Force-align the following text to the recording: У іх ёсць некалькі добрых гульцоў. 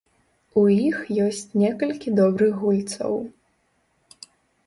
У 0.59 0.61
іх 0.75 0.95
ёсць 1.25 1.41
некалькі 1.63 2.13
добрых 2.21 2.55
гульцоў. 2.63 3.15